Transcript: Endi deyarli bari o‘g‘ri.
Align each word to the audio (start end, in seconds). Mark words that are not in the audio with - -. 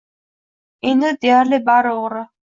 Endi 0.93 1.11
deyarli 1.27 1.61
bari 1.69 1.95
o‘g‘ri. 2.01 2.27